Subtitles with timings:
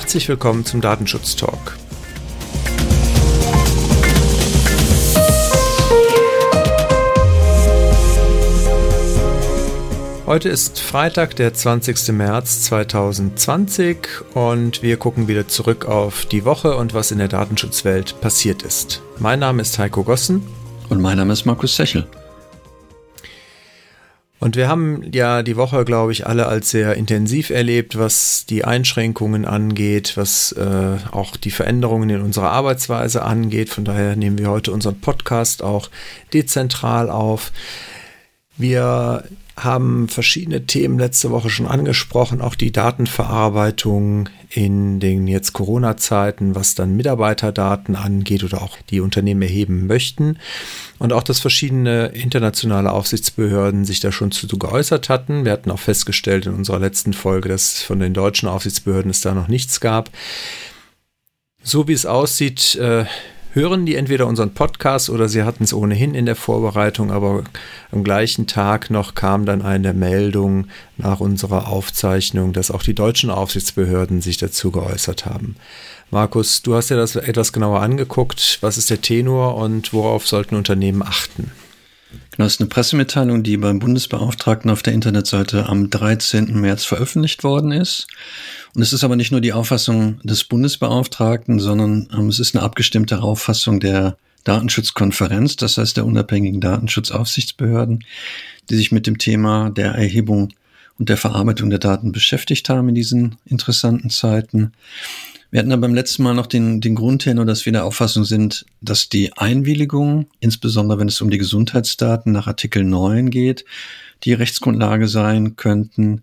[0.00, 1.76] Herzlich willkommen zum Datenschutz Talk.
[10.24, 12.12] Heute ist Freitag, der 20.
[12.12, 13.96] März 2020
[14.34, 19.02] und wir gucken wieder zurück auf die Woche und was in der Datenschutzwelt passiert ist.
[19.18, 20.46] Mein Name ist Heiko Gossen.
[20.88, 22.06] Und mein Name ist Markus Sechel.
[24.40, 28.64] Und wir haben ja die Woche, glaube ich, alle als sehr intensiv erlebt, was die
[28.64, 33.68] Einschränkungen angeht, was äh, auch die Veränderungen in unserer Arbeitsweise angeht.
[33.68, 35.90] Von daher nehmen wir heute unseren Podcast auch
[36.32, 37.52] dezentral auf.
[38.56, 39.24] Wir
[39.64, 46.74] haben verschiedene Themen letzte Woche schon angesprochen, auch die Datenverarbeitung in den jetzt Corona-Zeiten, was
[46.74, 50.38] dann Mitarbeiterdaten angeht oder auch die Unternehmen erheben möchten.
[50.98, 55.44] Und auch, dass verschiedene internationale Aufsichtsbehörden sich da schon zu geäußert hatten.
[55.44, 59.34] Wir hatten auch festgestellt in unserer letzten Folge, dass von den deutschen Aufsichtsbehörden es da
[59.34, 60.10] noch nichts gab.
[61.62, 63.04] So wie es aussieht, äh,
[63.52, 67.44] hören die entweder unseren Podcast oder sie hatten es ohnehin in der Vorbereitung, aber
[67.90, 73.30] am gleichen Tag noch kam dann eine Meldung nach unserer Aufzeichnung, dass auch die deutschen
[73.30, 75.56] Aufsichtsbehörden sich dazu geäußert haben.
[76.10, 78.58] Markus, du hast ja das etwas genauer angeguckt.
[78.60, 81.50] Was ist der Tenor und worauf sollten Unternehmen achten?
[82.38, 86.60] Genau, das ist eine Pressemitteilung, die beim Bundesbeauftragten auf der Internetseite am 13.
[86.60, 88.06] März veröffentlicht worden ist.
[88.76, 92.62] Und es ist aber nicht nur die Auffassung des Bundesbeauftragten, sondern ähm, es ist eine
[92.62, 98.04] abgestimmte Auffassung der Datenschutzkonferenz, das heißt der unabhängigen Datenschutzaufsichtsbehörden,
[98.70, 100.50] die sich mit dem Thema der Erhebung
[100.96, 104.74] und der Verarbeitung der Daten beschäftigt haben in diesen interessanten Zeiten.
[105.50, 108.66] Wir hatten ja beim letzten Mal noch den, den Grundtenor, dass wir der Auffassung sind,
[108.82, 113.64] dass die Einwilligung, insbesondere wenn es um die Gesundheitsdaten nach Artikel 9 geht,
[114.24, 116.22] die Rechtsgrundlage sein könnten.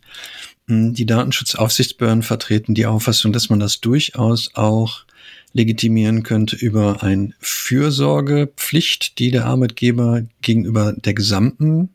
[0.67, 5.05] Hm, die Datenschutzaufsichtsbehörden vertreten die Auffassung, dass man das durchaus auch
[5.53, 11.89] legitimieren könnte über eine Fürsorgepflicht, die der Arbeitgeber gegenüber der gesamten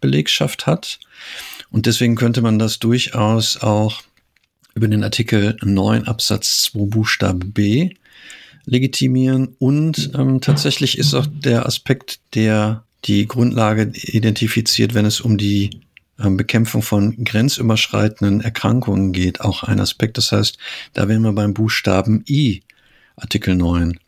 [0.00, 1.00] Belegschaft hat.
[1.70, 4.02] Und deswegen könnte man das durchaus auch
[4.76, 7.90] über den Artikel 9 Absatz 2 Buchstabe B
[8.66, 9.56] legitimieren.
[9.58, 15.80] Und ähm, tatsächlich ist auch der Aspekt, der die Grundlage identifiziert, wenn es um die
[16.20, 20.18] ähm, Bekämpfung von grenzüberschreitenden Erkrankungen geht, auch ein Aspekt.
[20.18, 20.58] Das heißt,
[20.92, 22.62] da wären wir beim Buchstaben I,
[23.16, 23.98] Artikel 9,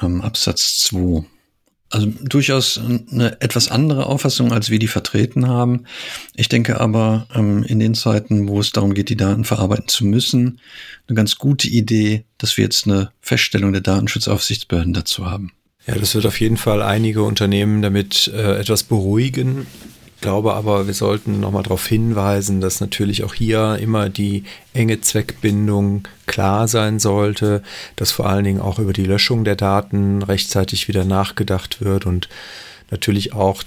[0.00, 1.24] ähm, Absatz 2
[1.90, 5.84] also durchaus eine etwas andere Auffassung, als wir die vertreten haben.
[6.34, 10.04] Ich denke aber ähm, in den Zeiten, wo es darum geht, die Daten verarbeiten zu
[10.04, 10.60] müssen,
[11.06, 15.52] eine ganz gute Idee, dass wir jetzt eine Feststellung der Datenschutzaufsichtsbehörden dazu haben.
[15.86, 19.66] Ja, das wird auf jeden Fall einige Unternehmen damit äh, etwas beruhigen,
[20.20, 26.08] glaube aber, wir sollten nochmal darauf hinweisen, dass natürlich auch hier immer die enge Zweckbindung
[26.26, 27.62] klar sein sollte,
[27.96, 32.28] dass vor allen Dingen auch über die Löschung der Daten rechtzeitig wieder nachgedacht wird und
[32.90, 33.62] natürlich auch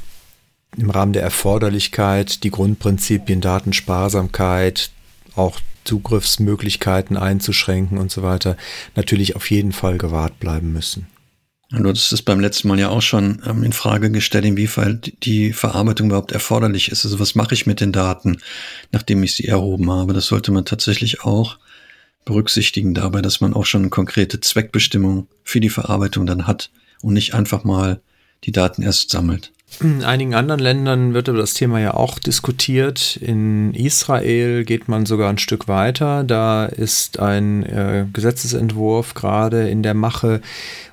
[0.78, 4.92] im Rahmen der Erforderlichkeit die Grundprinzipien Datensparsamkeit,
[5.36, 8.58] auch Zugriffsmöglichkeiten einzuschränken und so weiter,
[8.96, 11.08] natürlich auf jeden Fall gewahrt bleiben müssen.
[11.72, 15.53] Du hattest es beim letzten Mal ja auch schon ähm, in Frage gestellt, inwiefern die
[15.53, 17.06] Verarbeitung überhaupt erforderlich ist.
[17.06, 18.41] Also was mache ich mit den Daten,
[18.91, 20.13] nachdem ich sie erhoben habe?
[20.13, 21.59] Das sollte man tatsächlich auch
[22.25, 26.72] berücksichtigen dabei, dass man auch schon eine konkrete Zweckbestimmung für die Verarbeitung dann hat
[27.02, 28.02] und nicht einfach mal
[28.46, 29.52] die Daten erst sammelt.
[29.81, 33.16] In einigen anderen Ländern wird über das Thema ja auch diskutiert.
[33.16, 36.24] In Israel geht man sogar ein Stück weiter.
[36.25, 40.41] Da ist ein äh, Gesetzesentwurf gerade in der Mache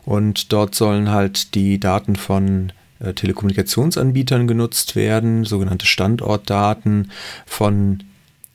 [0.05, 7.11] und dort sollen halt die Daten von äh, Telekommunikationsanbietern genutzt werden, sogenannte Standortdaten
[7.45, 8.05] von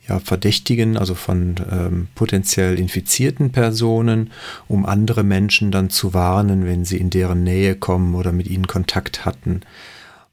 [0.07, 4.31] ja, Verdächtigen, also von ähm, potenziell infizierten Personen,
[4.67, 8.67] um andere Menschen dann zu warnen, wenn sie in deren Nähe kommen oder mit ihnen
[8.67, 9.61] Kontakt hatten.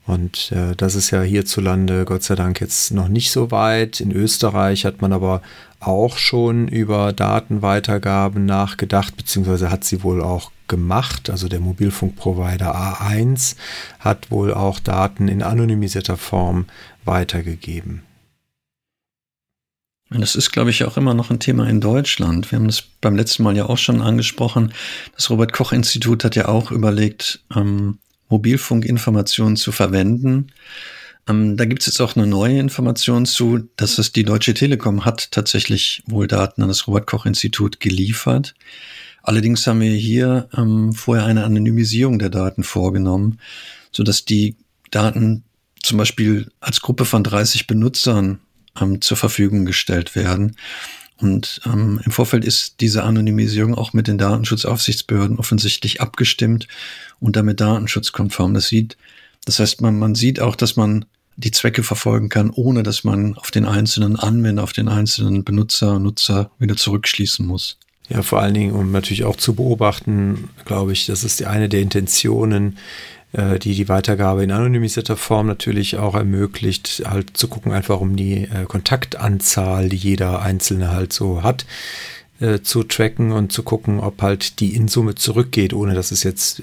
[0.09, 4.01] Und äh, das ist ja hierzulande Gott sei Dank jetzt noch nicht so weit.
[4.01, 5.43] In Österreich hat man aber
[5.81, 11.28] auch schon über Datenweitergaben nachgedacht, beziehungsweise hat sie wohl auch gemacht.
[11.28, 13.57] Also der Mobilfunkprovider A1
[14.01, 16.65] hat wohl auch Daten in anonymisierter Form
[17.04, 18.03] weitergegeben.
[20.09, 22.51] Das ist, glaube ich, auch immer noch ein Thema in Deutschland.
[22.51, 24.72] Wir haben das beim letzten Mal ja auch schon angesprochen.
[25.15, 30.53] Das Robert Koch Institut hat ja auch überlegt, ähm, Mobilfunkinformationen zu verwenden.
[31.28, 35.04] Ähm, da gibt es jetzt auch eine neue Information zu, dass es die Deutsche Telekom
[35.04, 38.54] hat tatsächlich wohl Daten an das Robert Koch Institut geliefert.
[39.22, 43.41] Allerdings haben wir hier ähm, vorher eine Anonymisierung der Daten vorgenommen,
[43.92, 44.57] so dass die
[44.91, 45.45] Daten
[45.83, 48.41] zum Beispiel als Gruppe von 30 Benutzern
[48.80, 50.57] ähm, zur Verfügung gestellt werden
[51.20, 56.68] Und ähm, im Vorfeld ist diese Anonymisierung auch mit den Datenschutzaufsichtsbehörden offensichtlich abgestimmt
[57.20, 58.54] und damit datenschutzkonform.
[58.54, 58.97] Das sieht,
[59.44, 61.04] das heißt, man, man sieht auch, dass man
[61.36, 65.98] die Zwecke verfolgen kann, ohne dass man auf den einzelnen Anwender, auf den einzelnen Benutzer,
[65.98, 67.78] Nutzer wieder zurückschließen muss.
[68.09, 71.80] Ja, vor allen Dingen, um natürlich auch zu beobachten, glaube ich, das ist eine der
[71.80, 72.78] Intentionen,
[73.33, 78.16] äh, die die Weitergabe in anonymisierter Form natürlich auch ermöglicht, halt zu gucken, einfach um
[78.16, 81.66] die äh, Kontaktanzahl, die jeder Einzelne halt so hat,
[82.41, 86.22] äh, zu tracken und zu gucken, ob halt die in Summe zurückgeht, ohne dass es
[86.22, 86.63] jetzt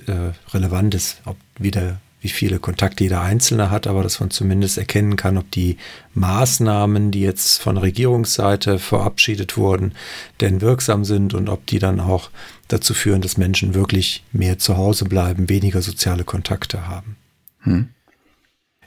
[0.53, 5.15] relevant ist, ob wieder wie viele Kontakte jeder Einzelne hat, aber dass man zumindest erkennen
[5.15, 5.77] kann, ob die
[6.15, 9.93] Maßnahmen, die jetzt von Regierungsseite verabschiedet wurden,
[10.41, 12.31] denn wirksam sind und ob die dann auch
[12.67, 17.15] dazu führen, dass Menschen wirklich mehr zu Hause bleiben, weniger soziale Kontakte haben.
[17.59, 17.89] Hm.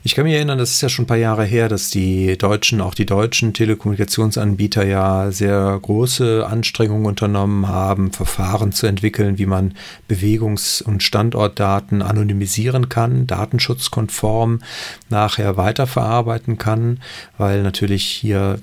[0.01, 2.79] Ich kann mich erinnern, das ist ja schon ein paar Jahre her, dass die Deutschen,
[2.79, 9.73] auch die deutschen Telekommunikationsanbieter ja sehr große Anstrengungen unternommen haben, Verfahren zu entwickeln, wie man
[10.07, 14.61] Bewegungs- und Standortdaten anonymisieren kann, datenschutzkonform
[15.09, 17.01] nachher weiterverarbeiten kann,
[17.37, 18.59] weil natürlich hier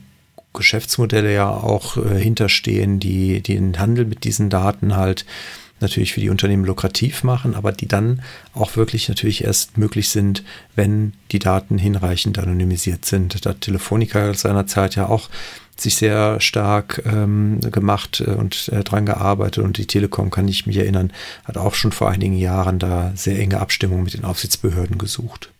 [0.54, 5.26] Geschäftsmodelle ja auch äh, hinterstehen, die, die den Handel mit diesen Daten halt
[5.80, 8.22] natürlich für die Unternehmen lukrativ machen, aber die dann
[8.54, 10.42] auch wirklich natürlich erst möglich sind,
[10.74, 13.44] wenn die Daten hinreichend anonymisiert sind.
[13.44, 15.28] Da hat Telefonica seinerzeit ja auch
[15.78, 20.66] sich sehr stark ähm, gemacht äh, und äh, dran gearbeitet und die Telekom, kann ich
[20.66, 21.12] mich erinnern,
[21.44, 25.50] hat auch schon vor einigen Jahren da sehr enge Abstimmung mit den Aufsichtsbehörden gesucht.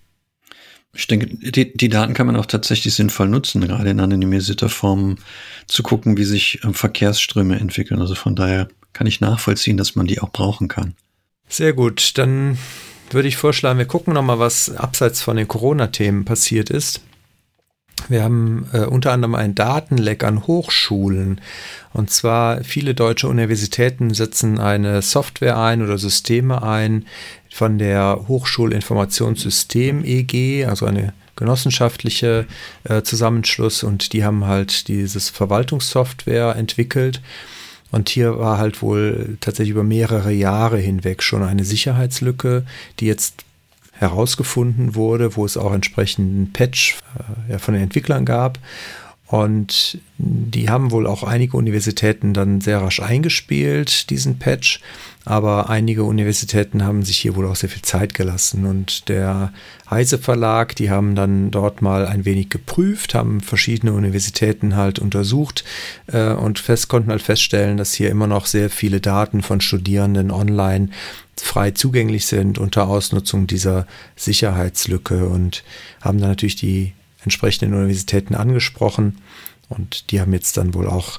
[0.94, 5.16] Ich denke, die, die Daten kann man auch tatsächlich sinnvoll nutzen, gerade in anonymisierter Form
[5.66, 8.00] zu gucken, wie sich äh, Verkehrsströme entwickeln.
[8.00, 10.94] Also von daher kann ich nachvollziehen, dass man die auch brauchen kann.
[11.48, 12.56] Sehr gut, dann
[13.10, 17.02] würde ich vorschlagen, wir gucken nochmal, was abseits von den Corona-Themen passiert ist.
[18.08, 21.40] Wir haben äh, unter anderem ein Datenleck an Hochschulen.
[21.92, 27.06] Und zwar viele deutsche Universitäten setzen eine Software ein oder Systeme ein
[27.50, 32.46] von der Hochschulinformationssystem EG, also eine genossenschaftliche
[32.84, 33.82] äh, Zusammenschluss.
[33.82, 37.20] Und die haben halt dieses Verwaltungssoftware entwickelt.
[37.90, 42.64] Und hier war halt wohl tatsächlich über mehrere Jahre hinweg schon eine Sicherheitslücke,
[43.00, 43.44] die jetzt
[43.92, 46.98] herausgefunden wurde, wo es auch entsprechenden Patch
[47.48, 48.58] äh, von den Entwicklern gab.
[49.26, 54.80] Und die haben wohl auch einige Universitäten dann sehr rasch eingespielt, diesen Patch.
[55.26, 58.64] Aber einige Universitäten haben sich hier wohl auch sehr viel Zeit gelassen.
[58.64, 59.52] Und der
[59.90, 65.64] Heise Verlag, die haben dann dort mal ein wenig geprüft, haben verschiedene Universitäten halt untersucht
[66.06, 70.30] äh, und fest, konnten halt feststellen, dass hier immer noch sehr viele Daten von Studierenden
[70.30, 70.90] online
[71.36, 75.64] frei zugänglich sind unter Ausnutzung dieser Sicherheitslücke und
[76.00, 76.92] haben dann natürlich die
[77.24, 79.18] entsprechenden Universitäten angesprochen
[79.68, 81.18] und die haben jetzt dann wohl auch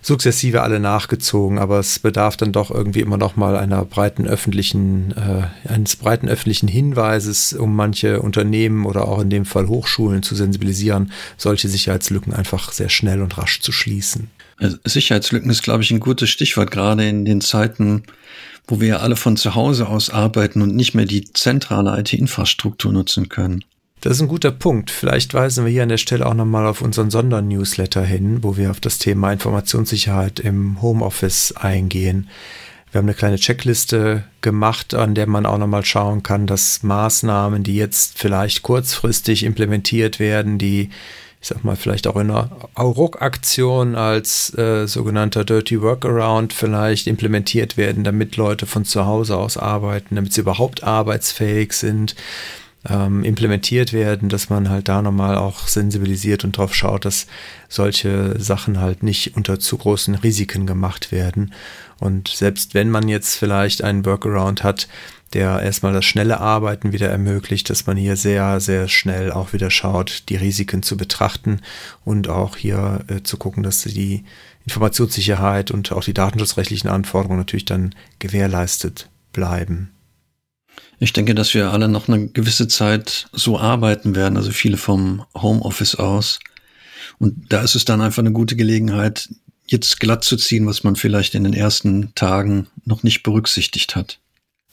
[0.00, 5.12] sukzessive alle nachgezogen, aber es bedarf dann doch irgendwie immer noch mal einer breiten öffentlichen,
[5.16, 10.34] äh, eines breiten öffentlichen Hinweises, um manche Unternehmen oder auch in dem Fall Hochschulen zu
[10.34, 14.30] sensibilisieren, solche Sicherheitslücken einfach sehr schnell und rasch zu schließen.
[14.84, 18.02] Sicherheitslücken ist, glaube ich, ein gutes Stichwort, gerade in den Zeiten,
[18.66, 23.28] wo wir alle von zu Hause aus arbeiten und nicht mehr die zentrale IT-Infrastruktur nutzen
[23.28, 23.64] können.
[24.00, 24.90] Das ist ein guter Punkt.
[24.90, 28.70] Vielleicht weisen wir hier an der Stelle auch nochmal auf unseren Sondernewsletter hin, wo wir
[28.70, 32.28] auf das Thema Informationssicherheit im Homeoffice eingehen.
[32.92, 37.64] Wir haben eine kleine Checkliste gemacht, an der man auch nochmal schauen kann, dass Maßnahmen,
[37.64, 40.90] die jetzt vielleicht kurzfristig implementiert werden, die
[41.40, 47.76] ich sag mal, vielleicht auch in einer Ruck-Aktion als äh, sogenannter Dirty Workaround vielleicht implementiert
[47.76, 52.16] werden, damit Leute von zu Hause aus arbeiten, damit sie überhaupt arbeitsfähig sind,
[52.88, 57.26] ähm, implementiert werden, dass man halt da nochmal auch sensibilisiert und drauf schaut, dass
[57.68, 61.52] solche Sachen halt nicht unter zu großen Risiken gemacht werden.
[61.98, 64.88] Und selbst wenn man jetzt vielleicht einen Workaround hat,
[65.32, 69.70] der erstmal das schnelle Arbeiten wieder ermöglicht, dass man hier sehr, sehr schnell auch wieder
[69.70, 71.60] schaut, die Risiken zu betrachten
[72.04, 74.24] und auch hier äh, zu gucken, dass die
[74.64, 79.90] Informationssicherheit und auch die datenschutzrechtlichen Anforderungen natürlich dann gewährleistet bleiben.
[80.98, 85.24] Ich denke, dass wir alle noch eine gewisse Zeit so arbeiten werden, also viele vom
[85.34, 86.40] Homeoffice aus.
[87.18, 89.28] Und da ist es dann einfach eine gute Gelegenheit,
[89.66, 94.18] jetzt glatt zu ziehen, was man vielleicht in den ersten Tagen noch nicht berücksichtigt hat.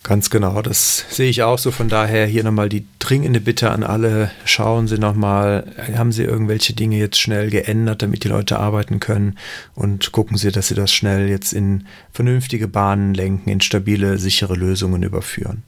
[0.03, 1.71] Ganz genau, das sehe ich auch so.
[1.71, 4.29] Von daher hier nochmal die dringende Bitte an alle.
[4.45, 9.39] Schauen Sie nochmal, haben Sie irgendwelche Dinge jetzt schnell geändert, damit die Leute arbeiten können?
[9.73, 14.53] Und gucken Sie, dass Sie das schnell jetzt in vernünftige Bahnen lenken, in stabile, sichere
[14.53, 15.63] Lösungen überführen.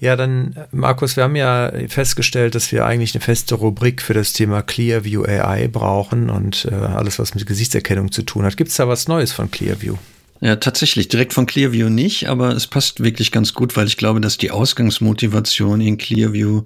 [0.00, 4.32] Ja, dann, Markus, wir haben ja festgestellt, dass wir eigentlich eine feste Rubrik für das
[4.32, 8.56] Thema Clearview AI brauchen und äh, alles, was mit Gesichtserkennung zu tun hat.
[8.56, 9.96] Gibt es da was Neues von Clearview?
[10.40, 11.08] Ja, tatsächlich.
[11.08, 14.50] Direkt von Clearview nicht, aber es passt wirklich ganz gut, weil ich glaube, dass die
[14.50, 16.62] Ausgangsmotivation in Clearview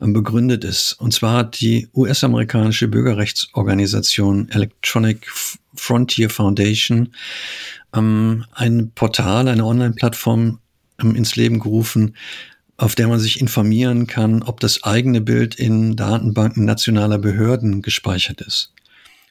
[0.00, 0.94] äh, begründet ist.
[0.94, 5.30] Und zwar hat die US-amerikanische Bürgerrechtsorganisation Electronic
[5.74, 7.10] Frontier Foundation
[7.94, 10.60] ähm, ein Portal, eine Online-Plattform
[11.02, 12.14] ähm, ins Leben gerufen,
[12.80, 18.40] auf der man sich informieren kann, ob das eigene Bild in Datenbanken nationaler Behörden gespeichert
[18.40, 18.72] ist.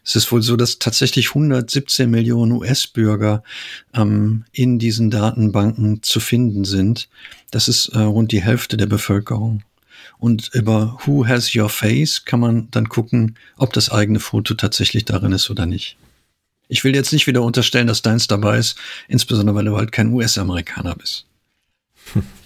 [0.06, 3.44] Es ist wohl so, dass tatsächlich 117 Millionen US-Bürger
[3.96, 7.10] ähm, in diesen Datenbanken zu finden sind.
[7.50, 9.64] Das ist äh, rund die Hälfte der Bevölkerung.
[10.20, 15.06] Und über Who Has Your Face kann man dann gucken, ob das eigene Foto tatsächlich
[15.06, 15.98] darin ist oder nicht.
[16.68, 18.78] Ich will jetzt nicht wieder unterstellen, dass deins dabei ist,
[19.08, 21.26] insbesondere weil du halt kein US-Amerikaner bist.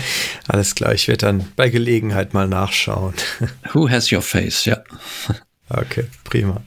[0.48, 3.14] Alles klar, ich werde dann bei Gelegenheit mal nachschauen.
[3.72, 4.78] Who has your face, ja.
[5.68, 6.60] Okay, prima.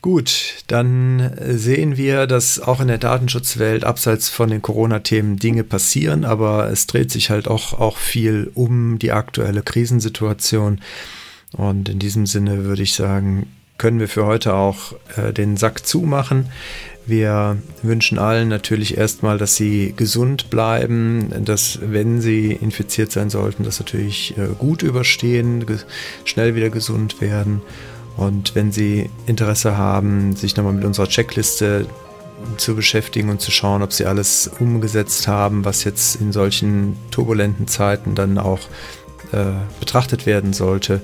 [0.00, 6.24] Gut, dann sehen wir, dass auch in der Datenschutzwelt abseits von den Corona-Themen Dinge passieren,
[6.24, 10.80] aber es dreht sich halt auch, auch viel um die aktuelle Krisensituation.
[11.52, 13.46] Und in diesem Sinne würde ich sagen,
[13.76, 16.46] können wir für heute auch äh, den Sack zumachen.
[17.08, 23.64] Wir wünschen allen natürlich erstmal, dass sie gesund bleiben, dass wenn sie infiziert sein sollten,
[23.64, 25.64] das natürlich äh, gut überstehen,
[26.24, 27.62] schnell wieder gesund werden.
[28.18, 31.86] Und wenn Sie Interesse haben, sich nochmal mit unserer Checkliste
[32.56, 37.68] zu beschäftigen und zu schauen, ob Sie alles umgesetzt haben, was jetzt in solchen turbulenten
[37.68, 38.60] Zeiten dann auch
[39.32, 41.00] äh, betrachtet werden sollte,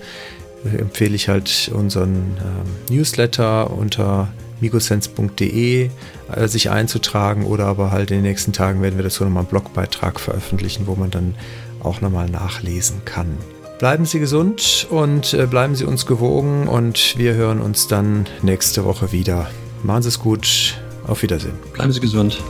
[0.64, 4.28] empfehle ich halt unseren äh, Newsletter unter
[4.60, 5.90] migosense.de
[6.34, 9.50] äh, sich einzutragen oder aber halt in den nächsten Tagen werden wir dazu nochmal einen
[9.50, 11.34] Blogbeitrag veröffentlichen, wo man dann
[11.82, 13.36] auch nochmal nachlesen kann.
[13.78, 18.84] Bleiben Sie gesund und äh, bleiben Sie uns gewogen und wir hören uns dann nächste
[18.84, 19.50] Woche wieder.
[19.82, 20.78] Machen Sie es gut.
[21.06, 21.52] Auf Wiedersehen.
[21.74, 22.42] Bleiben Sie gesund.